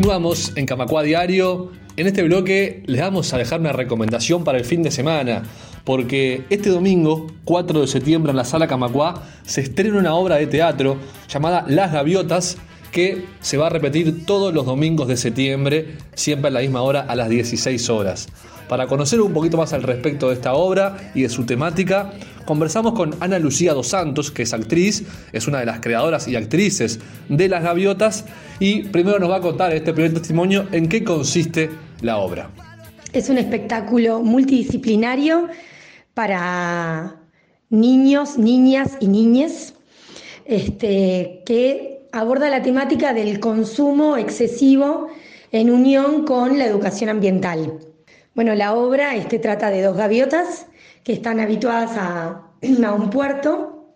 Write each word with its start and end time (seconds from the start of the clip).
Continuamos 0.00 0.52
en 0.56 0.64
Camacua 0.64 1.02
Diario. 1.02 1.72
En 1.98 2.06
este 2.06 2.22
bloque 2.22 2.82
les 2.86 3.02
vamos 3.02 3.34
a 3.34 3.36
dejar 3.36 3.60
una 3.60 3.74
recomendación 3.74 4.44
para 4.44 4.56
el 4.56 4.64
fin 4.64 4.82
de 4.82 4.90
semana, 4.90 5.42
porque 5.84 6.44
este 6.48 6.70
domingo, 6.70 7.26
4 7.44 7.82
de 7.82 7.86
septiembre, 7.86 8.30
en 8.30 8.38
la 8.38 8.46
Sala 8.46 8.66
Camacua, 8.66 9.22
se 9.44 9.60
estrena 9.60 9.98
una 9.98 10.14
obra 10.14 10.36
de 10.36 10.46
teatro 10.46 10.96
llamada 11.28 11.66
Las 11.68 11.92
Gaviotas, 11.92 12.56
que 12.92 13.24
se 13.40 13.56
va 13.56 13.66
a 13.66 13.70
repetir 13.70 14.26
todos 14.26 14.52
los 14.52 14.66
domingos 14.66 15.08
de 15.08 15.16
septiembre, 15.16 15.96
siempre 16.14 16.48
a 16.48 16.50
la 16.50 16.60
misma 16.60 16.82
hora, 16.82 17.00
a 17.00 17.14
las 17.14 17.28
16 17.28 17.88
horas. 17.90 18.28
Para 18.68 18.86
conocer 18.86 19.20
un 19.20 19.32
poquito 19.32 19.56
más 19.56 19.72
al 19.72 19.82
respecto 19.82 20.28
de 20.28 20.34
esta 20.34 20.54
obra 20.54 21.10
y 21.14 21.22
de 21.22 21.28
su 21.28 21.44
temática, 21.44 22.12
conversamos 22.44 22.94
con 22.94 23.16
Ana 23.20 23.38
Lucía 23.38 23.74
Dos 23.74 23.88
Santos, 23.88 24.30
que 24.30 24.42
es 24.42 24.52
actriz, 24.52 25.04
es 25.32 25.48
una 25.48 25.58
de 25.58 25.66
las 25.66 25.80
creadoras 25.80 26.28
y 26.28 26.36
actrices 26.36 27.00
de 27.28 27.48
Las 27.48 27.64
Gaviotas, 27.64 28.26
y 28.60 28.84
primero 28.84 29.18
nos 29.18 29.30
va 29.30 29.36
a 29.36 29.40
contar 29.40 29.72
este 29.74 29.92
primer 29.92 30.14
testimonio 30.14 30.68
en 30.70 30.88
qué 30.88 31.02
consiste 31.02 31.70
la 32.00 32.18
obra. 32.18 32.50
Es 33.12 33.28
un 33.28 33.38
espectáculo 33.38 34.20
multidisciplinario 34.20 35.48
para 36.14 37.16
niños, 37.70 38.38
niñas 38.38 38.96
y 39.00 39.08
niñes, 39.08 39.74
este, 40.44 41.42
que 41.44 41.99
aborda 42.12 42.50
la 42.50 42.62
temática 42.62 43.12
del 43.12 43.40
consumo 43.40 44.16
excesivo 44.16 45.08
en 45.52 45.70
unión 45.70 46.24
con 46.24 46.58
la 46.58 46.66
educación 46.66 47.10
ambiental. 47.10 47.78
Bueno, 48.34 48.54
la 48.54 48.74
obra 48.74 49.16
este, 49.16 49.38
trata 49.38 49.70
de 49.70 49.82
dos 49.82 49.96
gaviotas 49.96 50.66
que 51.04 51.12
están 51.12 51.40
habituadas 51.40 51.96
a, 51.96 52.92
un 52.94 53.10
puerto 53.10 53.94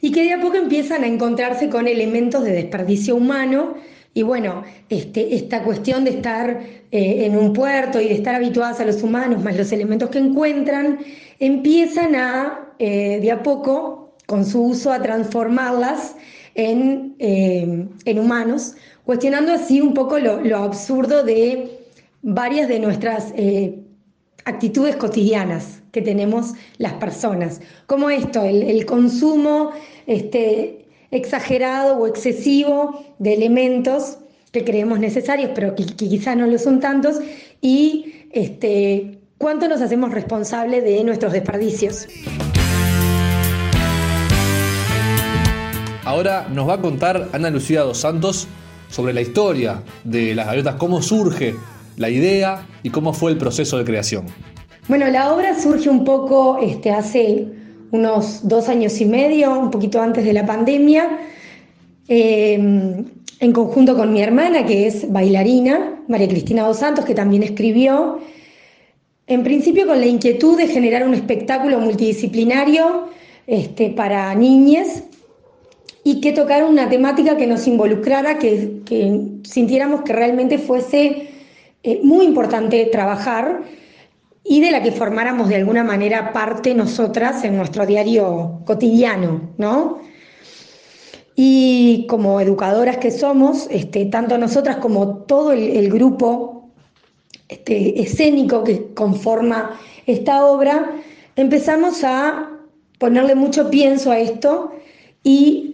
y 0.00 0.12
que 0.12 0.22
de 0.22 0.32
a 0.32 0.40
poco 0.40 0.56
empiezan 0.56 1.04
a 1.04 1.06
encontrarse 1.06 1.68
con 1.68 1.88
elementos 1.88 2.44
de 2.44 2.52
desperdicio 2.52 3.16
humano 3.16 3.74
y 4.16 4.22
bueno, 4.22 4.62
este, 4.88 5.34
esta 5.34 5.62
cuestión 5.64 6.04
de 6.04 6.10
estar 6.10 6.60
eh, 6.92 7.26
en 7.26 7.36
un 7.36 7.52
puerto 7.52 8.00
y 8.00 8.08
de 8.08 8.14
estar 8.14 8.34
habituadas 8.34 8.78
a 8.78 8.84
los 8.84 9.02
humanos, 9.02 9.42
más 9.42 9.56
los 9.56 9.72
elementos 9.72 10.08
que 10.08 10.18
encuentran, 10.18 11.00
empiezan 11.40 12.14
a, 12.14 12.74
eh, 12.78 13.18
de 13.20 13.32
a 13.32 13.42
poco, 13.42 14.14
con 14.26 14.46
su 14.46 14.62
uso, 14.62 14.92
a 14.92 15.02
transformarlas 15.02 16.14
en, 16.54 17.16
eh, 17.18 17.86
en 18.04 18.18
humanos, 18.18 18.74
cuestionando 19.04 19.52
así 19.52 19.80
un 19.80 19.94
poco 19.94 20.18
lo, 20.18 20.40
lo 20.40 20.58
absurdo 20.58 21.22
de 21.22 21.78
varias 22.22 22.68
de 22.68 22.80
nuestras 22.80 23.32
eh, 23.36 23.78
actitudes 24.46 24.96
cotidianas 24.96 25.82
que 25.92 26.02
tenemos 26.02 26.52
las 26.78 26.94
personas, 26.94 27.60
como 27.86 28.10
esto, 28.10 28.42
el, 28.42 28.84
consumo 28.86 29.70
este, 30.06 30.86
exagerado 31.10 31.98
o 31.98 32.06
excesivo 32.06 33.04
de 33.18 33.34
elementos 33.34 34.18
que 34.50 34.64
creemos 34.64 34.98
necesarios, 34.98 35.50
pero 35.54 35.74
que, 35.74 35.84
quizá 35.84 36.34
no 36.34 36.46
lo 36.46 36.58
son 36.58 36.80
tantos, 36.80 37.20
y 37.60 38.26
este, 38.32 39.18
cuánto 39.38 39.68
nos 39.68 39.80
hacemos 39.80 40.10
responsables 40.10 40.82
de 40.82 41.04
nuestros 41.04 41.32
desperdicios. 41.32 42.08
Ahora 46.04 46.46
nos 46.52 46.68
va 46.68 46.74
a 46.74 46.80
contar 46.82 47.30
Ana 47.32 47.48
Lucía 47.48 47.80
dos 47.80 47.96
Santos 47.96 48.46
sobre 48.90 49.14
la 49.14 49.22
historia 49.22 49.82
de 50.04 50.34
las 50.34 50.46
gaviotas, 50.46 50.74
cómo 50.74 51.00
surge 51.00 51.54
la 51.96 52.10
idea 52.10 52.66
y 52.82 52.90
cómo 52.90 53.14
fue 53.14 53.30
el 53.30 53.38
proceso 53.38 53.78
de 53.78 53.84
creación. 53.84 54.26
Bueno, 54.86 55.06
la 55.08 55.32
obra 55.32 55.58
surge 55.58 55.88
un 55.88 56.04
poco 56.04 56.58
este, 56.58 56.90
hace 56.90 57.48
unos 57.90 58.46
dos 58.46 58.68
años 58.68 59.00
y 59.00 59.06
medio, 59.06 59.58
un 59.58 59.70
poquito 59.70 60.02
antes 60.02 60.26
de 60.26 60.34
la 60.34 60.44
pandemia, 60.44 61.20
eh, 62.08 62.54
en 63.40 63.52
conjunto 63.52 63.96
con 63.96 64.12
mi 64.12 64.20
hermana, 64.20 64.66
que 64.66 64.86
es 64.86 65.10
bailarina, 65.10 66.02
María 66.06 66.28
Cristina 66.28 66.66
Dos 66.66 66.80
Santos, 66.80 67.06
que 67.06 67.14
también 67.14 67.42
escribió, 67.42 68.20
en 69.26 69.42
principio 69.42 69.86
con 69.86 70.00
la 70.00 70.06
inquietud 70.06 70.58
de 70.58 70.66
generar 70.66 71.06
un 71.08 71.14
espectáculo 71.14 71.80
multidisciplinario 71.80 73.08
este, 73.46 73.88
para 73.88 74.34
niñas 74.34 75.04
y 76.04 76.20
que 76.20 76.32
tocara 76.32 76.66
una 76.66 76.88
temática 76.88 77.36
que 77.36 77.46
nos 77.46 77.66
involucrara, 77.66 78.38
que, 78.38 78.82
que 78.84 79.20
sintiéramos 79.42 80.02
que 80.02 80.12
realmente 80.12 80.58
fuese 80.58 81.30
eh, 81.82 82.00
muy 82.02 82.26
importante 82.26 82.84
trabajar 82.86 83.62
y 84.44 84.60
de 84.60 84.70
la 84.70 84.82
que 84.82 84.92
formáramos 84.92 85.48
de 85.48 85.56
alguna 85.56 85.82
manera 85.82 86.32
parte 86.32 86.74
nosotras 86.74 87.42
en 87.44 87.56
nuestro 87.56 87.86
diario 87.86 88.60
cotidiano, 88.66 89.50
¿no? 89.56 89.98
Y 91.34 92.06
como 92.08 92.40
educadoras 92.40 92.98
que 92.98 93.10
somos, 93.10 93.66
este, 93.70 94.04
tanto 94.06 94.38
nosotras 94.38 94.76
como 94.76 95.24
todo 95.24 95.52
el, 95.52 95.90
grupo 95.90 96.70
este, 97.48 98.00
escénico 98.02 98.62
que 98.62 98.92
conforma 98.94 99.80
esta 100.06 100.44
obra, 100.44 100.94
empezamos 101.34 102.04
a 102.04 102.50
ponerle 102.98 103.34
mucho 103.34 103.70
pienso 103.70 104.12
a 104.12 104.18
esto 104.20 104.72
y 105.22 105.73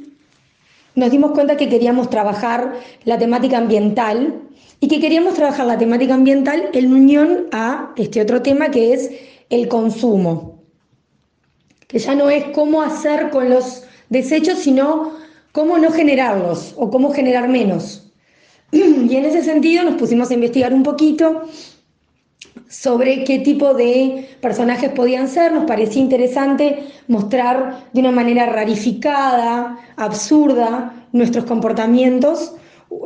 nos 0.94 1.10
dimos 1.10 1.32
cuenta 1.32 1.56
que 1.56 1.68
queríamos 1.68 2.10
trabajar 2.10 2.74
la 3.04 3.18
temática 3.18 3.58
ambiental 3.58 4.42
y 4.80 4.88
que 4.88 5.00
queríamos 5.00 5.34
trabajar 5.34 5.66
la 5.66 5.78
temática 5.78 6.14
ambiental 6.14 6.70
en 6.72 6.92
unión 6.92 7.46
a 7.52 7.92
este 7.96 8.20
otro 8.20 8.42
tema 8.42 8.70
que 8.70 8.92
es 8.92 9.10
el 9.50 9.68
consumo, 9.68 10.62
que 11.86 11.98
ya 11.98 12.14
no 12.14 12.30
es 12.30 12.44
cómo 12.46 12.82
hacer 12.82 13.30
con 13.30 13.50
los 13.50 13.84
desechos, 14.08 14.58
sino 14.58 15.12
cómo 15.52 15.78
no 15.78 15.90
generarlos 15.90 16.74
o 16.76 16.90
cómo 16.90 17.12
generar 17.12 17.48
menos. 17.48 18.06
Y 18.72 19.16
en 19.16 19.24
ese 19.24 19.42
sentido 19.42 19.82
nos 19.84 19.94
pusimos 19.94 20.30
a 20.30 20.34
investigar 20.34 20.72
un 20.72 20.82
poquito 20.82 21.42
sobre 22.68 23.24
qué 23.24 23.40
tipo 23.40 23.74
de 23.74 24.28
personajes 24.40 24.90
podían 24.90 25.28
ser. 25.28 25.52
Nos 25.52 25.64
parecía 25.64 26.02
interesante 26.02 26.84
mostrar 27.08 27.84
de 27.92 28.00
una 28.00 28.12
manera 28.12 28.46
rarificada, 28.46 29.78
absurda, 29.96 30.94
nuestros 31.12 31.44
comportamientos 31.44 32.54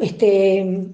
este, 0.02 0.88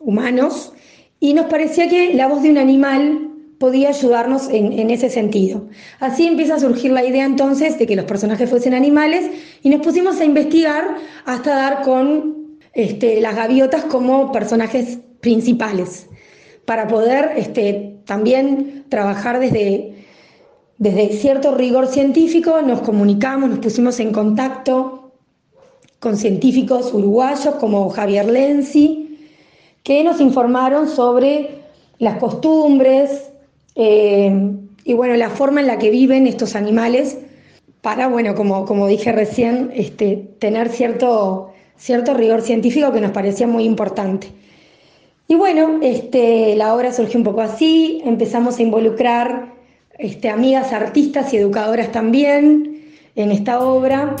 humanos 0.00 0.72
y 1.20 1.34
nos 1.34 1.46
parecía 1.46 1.88
que 1.88 2.14
la 2.14 2.28
voz 2.28 2.42
de 2.42 2.50
un 2.50 2.58
animal 2.58 3.28
podía 3.58 3.88
ayudarnos 3.88 4.48
en, 4.50 4.88
ese 4.90 5.10
sentido. 5.10 5.66
Así 5.98 6.26
empieza 6.26 6.54
a 6.54 6.60
surgir 6.60 6.92
la 6.92 7.04
idea 7.04 7.24
entonces 7.24 7.76
de 7.76 7.86
que 7.88 7.96
los 7.96 8.04
personajes 8.04 8.48
fuesen 8.48 8.72
animales 8.72 9.28
y 9.62 9.68
nos 9.68 9.84
pusimos 9.84 10.20
a 10.20 10.24
investigar 10.24 10.96
hasta 11.24 11.56
dar 11.56 11.82
con 11.82 12.58
este, 12.72 13.20
las 13.20 13.34
gaviotas 13.34 13.84
como 13.84 14.30
personajes 14.30 14.98
principales, 15.20 16.06
para 16.68 16.86
poder 16.86 17.32
este, 17.36 17.96
también 18.04 18.84
trabajar 18.90 19.40
desde, 19.40 20.04
desde 20.76 21.16
cierto 21.16 21.54
rigor 21.54 21.86
científico, 21.86 22.60
nos 22.60 22.82
comunicamos, 22.82 23.48
nos 23.48 23.60
pusimos 23.60 23.98
en 24.00 24.12
contacto 24.12 25.12
con 25.98 26.18
científicos 26.18 26.92
uruguayos 26.92 27.54
como 27.54 27.88
Javier 27.88 28.26
Lenzi, 28.26 29.18
que 29.82 30.04
nos 30.04 30.20
informaron 30.20 30.90
sobre 30.90 31.62
las 32.00 32.18
costumbres 32.18 33.30
eh, 33.74 34.30
y 34.84 34.92
bueno, 34.92 35.16
la 35.16 35.30
forma 35.30 35.62
en 35.62 35.68
la 35.68 35.78
que 35.78 35.88
viven 35.88 36.26
estos 36.26 36.54
animales 36.54 37.16
para, 37.80 38.08
bueno, 38.08 38.34
como, 38.34 38.66
como 38.66 38.88
dije 38.88 39.10
recién, 39.10 39.70
este, 39.72 40.16
tener 40.38 40.68
cierto, 40.68 41.50
cierto 41.78 42.12
rigor 42.12 42.42
científico 42.42 42.92
que 42.92 43.00
nos 43.00 43.12
parecía 43.12 43.46
muy 43.46 43.64
importante. 43.64 44.28
Y 45.30 45.34
bueno, 45.34 45.80
este, 45.82 46.56
la 46.56 46.74
obra 46.74 46.90
surgió 46.90 47.18
un 47.18 47.24
poco 47.24 47.42
así, 47.42 48.00
empezamos 48.02 48.58
a 48.58 48.62
involucrar 48.62 49.52
este, 49.98 50.30
amigas 50.30 50.72
artistas 50.72 51.34
y 51.34 51.36
educadoras 51.36 51.92
también 51.92 52.94
en 53.14 53.30
esta 53.30 53.60
obra. 53.60 54.16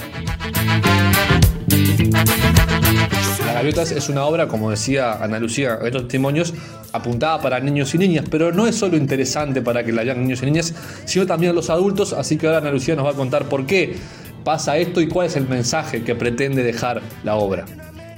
Gaviotas 3.54 3.90
es 3.90 4.10
una 4.10 4.26
obra, 4.26 4.48
como 4.48 4.70
decía 4.70 5.14
Ana 5.14 5.40
Lucía 5.40 5.78
en 5.80 5.86
estos 5.86 6.02
testimonios, 6.02 6.52
apuntada 6.92 7.40
para 7.40 7.58
niños 7.58 7.94
y 7.94 7.98
niñas, 7.98 8.26
pero 8.30 8.52
no 8.52 8.66
es 8.66 8.76
solo 8.76 8.98
interesante 8.98 9.62
para 9.62 9.82
que 9.82 9.92
la 9.92 10.04
vean 10.04 10.20
niños 10.20 10.42
y 10.42 10.44
niñas, 10.44 10.74
sino 11.06 11.26
también 11.26 11.54
los 11.54 11.70
adultos, 11.70 12.12
así 12.12 12.36
que 12.36 12.48
ahora 12.48 12.58
Ana 12.58 12.70
Lucía 12.70 12.94
nos 12.96 13.06
va 13.06 13.12
a 13.12 13.14
contar 13.14 13.46
por 13.46 13.64
qué 13.64 13.96
pasa 14.44 14.76
esto 14.76 15.00
y 15.00 15.08
cuál 15.08 15.28
es 15.28 15.36
el 15.36 15.48
mensaje 15.48 16.04
que 16.04 16.14
pretende 16.14 16.62
dejar 16.62 17.00
la 17.24 17.36
obra. 17.36 17.64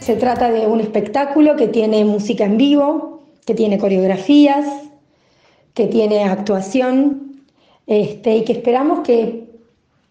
Se 0.00 0.16
trata 0.16 0.50
de 0.50 0.66
un 0.66 0.80
espectáculo 0.80 1.56
que 1.56 1.68
tiene 1.68 2.06
música 2.06 2.46
en 2.46 2.56
vivo, 2.56 3.20
que 3.44 3.54
tiene 3.54 3.78
coreografías, 3.78 4.66
que 5.74 5.86
tiene 5.86 6.24
actuación, 6.24 7.42
este, 7.86 8.36
y 8.36 8.44
que 8.44 8.52
esperamos 8.52 9.00
que 9.00 9.44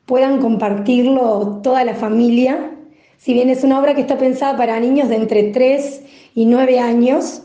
puedan 0.06 0.40
compartirlo 0.40 1.60
toda 1.64 1.84
la 1.84 1.96
familia. 1.96 2.72
Si 3.18 3.34
bien 3.34 3.50
es 3.50 3.64
una 3.64 3.80
obra 3.80 3.96
que 3.96 4.02
está 4.02 4.18
pensada 4.18 4.56
para 4.56 4.80
niños 4.80 5.10
de 5.10 5.16
entre 5.16 5.44
3 5.52 6.04
y 6.36 6.46
9 6.46 6.80
años, 6.80 7.42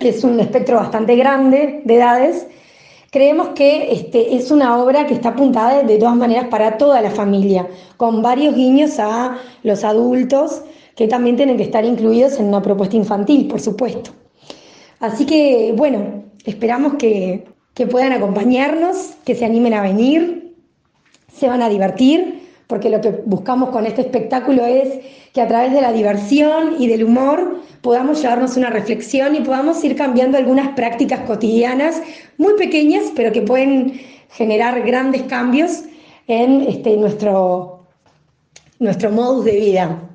es 0.00 0.24
un 0.24 0.40
espectro 0.40 0.76
bastante 0.76 1.16
grande 1.16 1.82
de 1.84 1.94
edades, 1.94 2.46
creemos 3.10 3.48
que 3.48 3.92
este, 3.92 4.36
es 4.36 4.50
una 4.50 4.82
obra 4.82 5.06
que 5.06 5.12
está 5.12 5.30
apuntada 5.30 5.82
de, 5.82 5.84
de 5.84 5.98
todas 5.98 6.16
maneras 6.16 6.46
para 6.48 6.78
toda 6.78 7.02
la 7.02 7.10
familia, 7.10 7.68
con 7.98 8.22
varios 8.22 8.54
guiños 8.54 8.98
a 8.98 9.36
los 9.62 9.84
adultos, 9.84 10.62
también 11.08 11.36
tienen 11.36 11.56
que 11.56 11.62
estar 11.64 11.84
incluidos 11.84 12.38
en 12.38 12.46
una 12.46 12.62
propuesta 12.62 12.96
infantil, 12.96 13.48
por 13.48 13.60
supuesto. 13.60 14.10
Así 15.00 15.26
que, 15.26 15.74
bueno, 15.76 16.24
esperamos 16.44 16.94
que, 16.94 17.44
que 17.74 17.86
puedan 17.86 18.12
acompañarnos, 18.12 19.14
que 19.24 19.34
se 19.34 19.44
animen 19.44 19.74
a 19.74 19.82
venir, 19.82 20.54
se 21.34 21.48
van 21.48 21.62
a 21.62 21.68
divertir, 21.68 22.42
porque 22.66 22.88
lo 22.88 23.00
que 23.00 23.10
buscamos 23.26 23.70
con 23.70 23.84
este 23.86 24.02
espectáculo 24.02 24.64
es 24.64 25.00
que 25.32 25.40
a 25.40 25.48
través 25.48 25.72
de 25.72 25.80
la 25.80 25.92
diversión 25.92 26.76
y 26.78 26.86
del 26.86 27.04
humor 27.04 27.60
podamos 27.80 28.22
llevarnos 28.22 28.56
una 28.56 28.70
reflexión 28.70 29.34
y 29.34 29.40
podamos 29.40 29.82
ir 29.84 29.96
cambiando 29.96 30.38
algunas 30.38 30.68
prácticas 30.74 31.20
cotidianas 31.20 32.00
muy 32.38 32.54
pequeñas, 32.54 33.04
pero 33.14 33.32
que 33.32 33.42
pueden 33.42 34.00
generar 34.30 34.82
grandes 34.82 35.22
cambios 35.24 35.82
en 36.28 36.62
este, 36.62 36.96
nuestro, 36.96 37.86
nuestro 38.78 39.10
modus 39.10 39.44
de 39.44 39.56
vida. 39.56 40.11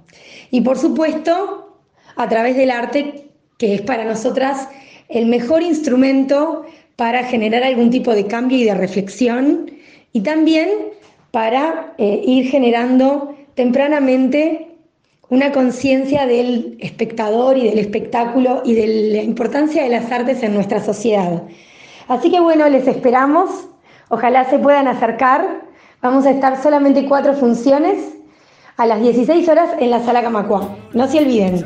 Y 0.52 0.62
por 0.62 0.78
supuesto, 0.78 1.78
a 2.16 2.30
través 2.30 2.56
del 2.56 2.72
arte, 2.72 3.30
que 3.58 3.76
es 3.76 3.82
para 3.82 4.06
nosotras 4.06 4.68
el 5.10 5.28
mejor 5.28 5.62
instrumento 5.62 6.66
para 6.96 7.24
generar 7.24 7.64
algún 7.64 7.90
tipo 7.90 8.14
de 8.14 8.26
cambio 8.26 8.58
y 8.58 8.64
de 8.64 8.74
reflexión, 8.74 9.72
y 10.14 10.22
también 10.22 10.70
para 11.32 11.94
eh, 11.98 12.22
ir 12.26 12.50
generando 12.50 13.36
tempranamente 13.54 14.68
una 15.30 15.52
conciencia 15.52 16.26
del 16.26 16.78
espectador 16.80 17.58
y 17.58 17.68
del 17.68 17.80
espectáculo 17.80 18.62
y 18.66 18.74
de 18.74 18.88
la 19.14 19.24
importancia 19.24 19.84
de 19.84 19.90
las 19.90 20.12
artes 20.12 20.42
en 20.42 20.54
nuestra 20.54 20.84
sociedad. 20.84 21.44
Así 22.08 22.32
que 22.32 22.40
bueno, 22.40 22.68
les 22.70 22.88
esperamos, 22.88 23.68
ojalá 24.10 24.50
se 24.50 24.58
puedan 24.58 24.88
acercar, 24.88 25.66
vamos 26.02 26.26
a 26.26 26.32
estar 26.32 26.62
solamente 26.64 27.06
cuatro 27.06 27.34
funciones 27.34 28.17
a 28.78 28.86
las 28.86 29.02
16 29.02 29.50
horas 29.50 29.72
en 29.80 29.90
la 29.90 30.06
sala 30.06 30.22
Camacua, 30.22 30.78
no 30.94 31.08
se 31.08 31.18
olviden. 31.18 31.66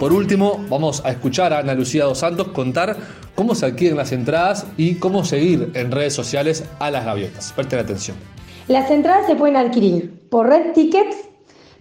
Por 0.00 0.12
último, 0.12 0.64
vamos 0.70 1.04
a 1.04 1.10
escuchar 1.10 1.52
a 1.52 1.58
Ana 1.58 1.74
Lucía 1.74 2.04
Dos 2.04 2.18
Santos 2.18 2.48
contar 2.48 2.96
cómo 3.34 3.54
se 3.54 3.66
adquieren 3.66 3.98
las 3.98 4.12
entradas 4.12 4.66
y 4.78 4.94
cómo 4.94 5.22
seguir 5.22 5.70
en 5.74 5.92
redes 5.92 6.14
sociales 6.14 6.64
a 6.78 6.90
las 6.90 7.04
gaviotas. 7.04 7.52
Presten 7.52 7.80
atención. 7.80 8.16
Las 8.68 8.90
entradas 8.90 9.26
se 9.26 9.36
pueden 9.36 9.56
adquirir 9.56 10.26
por 10.30 10.48
Red 10.48 10.72
Tickets, 10.72 11.28